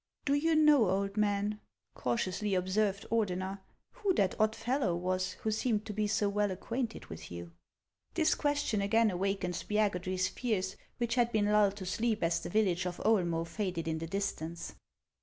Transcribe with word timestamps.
"Do 0.25 0.33
you 0.33 0.55
know, 0.55 0.89
old 0.89 1.15
man," 1.15 1.59
cautiously 1.93 2.55
observed 2.55 3.05
Ordener," 3.11 3.59
who 3.91 4.15
that 4.15 4.33
odd 4.39 4.55
fellow 4.55 4.95
was, 4.95 5.33
who 5.33 5.51
seemed 5.51 5.85
to 5.85 5.93
be 5.93 6.07
so 6.07 6.27
well 6.27 6.49
acquainted 6.49 7.05
with 7.05 7.31
you?" 7.31 7.51
This 8.15 8.33
question 8.33 8.81
again 8.81 9.11
awakened 9.11 9.53
Spiagudry's 9.53 10.27
fears, 10.27 10.75
which 10.97 11.13
218 11.13 11.17
HANS 11.19 11.19
OF 11.19 11.27
ICELAND. 11.27 11.27
had 11.27 11.31
been 11.31 11.53
lulled 11.53 11.75
to 11.75 11.85
sleep 11.85 12.23
as 12.23 12.39
the 12.39 12.49
village 12.49 12.87
of 12.87 12.97
Oe'lmoe 13.05 13.45
faded 13.45 13.87
in 13.87 13.99
the 13.99 14.07
distance. 14.07 14.73